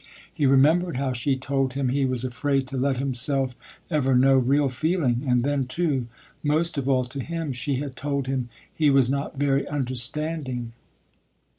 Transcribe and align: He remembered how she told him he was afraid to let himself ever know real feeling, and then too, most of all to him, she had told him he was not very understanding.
He 0.33 0.47
remembered 0.47 0.97
how 0.97 1.13
she 1.13 1.37
told 1.37 1.73
him 1.73 1.89
he 1.89 2.05
was 2.05 2.23
afraid 2.23 2.65
to 2.69 2.75
let 2.77 2.97
himself 2.97 3.53
ever 3.91 4.15
know 4.15 4.35
real 4.35 4.67
feeling, 4.67 5.23
and 5.27 5.43
then 5.43 5.67
too, 5.67 6.07
most 6.41 6.75
of 6.75 6.89
all 6.89 7.03
to 7.05 7.19
him, 7.19 7.51
she 7.51 7.75
had 7.75 7.95
told 7.95 8.25
him 8.25 8.49
he 8.73 8.89
was 8.89 9.11
not 9.11 9.37
very 9.37 9.67
understanding. 9.67 10.71